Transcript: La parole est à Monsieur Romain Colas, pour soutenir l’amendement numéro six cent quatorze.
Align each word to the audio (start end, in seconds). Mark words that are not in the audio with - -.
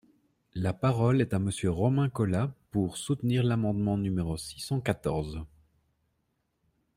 La 0.55 0.73
parole 0.73 1.21
est 1.21 1.31
à 1.35 1.37
Monsieur 1.37 1.69
Romain 1.69 2.09
Colas, 2.09 2.51
pour 2.71 2.97
soutenir 2.97 3.43
l’amendement 3.43 3.99
numéro 3.99 4.35
six 4.35 4.59
cent 4.59 4.81
quatorze. 4.81 5.43